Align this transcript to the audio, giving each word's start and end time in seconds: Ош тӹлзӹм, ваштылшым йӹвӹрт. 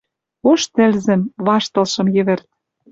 Ош 0.49 0.61
тӹлзӹм, 0.73 1.21
ваштылшым 1.45 2.07
йӹвӹрт. 2.15 2.47